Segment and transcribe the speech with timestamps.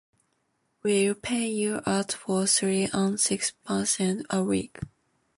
[0.81, 3.99] We’ll pay you out for three-and-sixpence
[4.31, 4.79] a week.